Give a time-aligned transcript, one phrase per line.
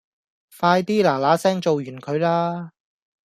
[0.59, 2.71] 快啲拿拿聲做完佢啦